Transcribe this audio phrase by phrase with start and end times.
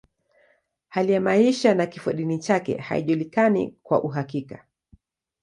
[0.87, 4.65] Hali ya maisha na kifodini chake haijulikani kwa uhakika.